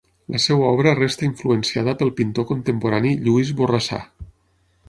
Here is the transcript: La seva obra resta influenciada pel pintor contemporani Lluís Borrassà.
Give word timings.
La 0.35 0.39
seva 0.45 0.69
obra 0.77 0.93
resta 0.99 1.27
influenciada 1.27 1.95
pel 2.01 2.13
pintor 2.21 2.49
contemporani 2.53 3.15
Lluís 3.27 3.53
Borrassà. 3.61 4.05